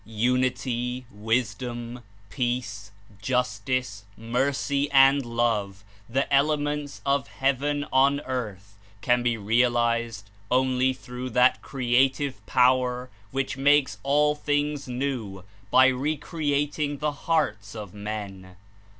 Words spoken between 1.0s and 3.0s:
wisdom, peace,